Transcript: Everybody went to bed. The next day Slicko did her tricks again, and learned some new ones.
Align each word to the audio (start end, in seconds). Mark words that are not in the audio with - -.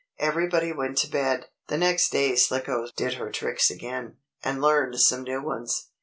Everybody 0.17 0.71
went 0.73 0.97
to 0.97 1.07
bed. 1.11 1.49
The 1.67 1.77
next 1.77 2.09
day 2.11 2.35
Slicko 2.35 2.87
did 2.97 3.13
her 3.19 3.29
tricks 3.29 3.69
again, 3.69 4.17
and 4.43 4.59
learned 4.59 4.99
some 4.99 5.21
new 5.21 5.43
ones. 5.43 5.89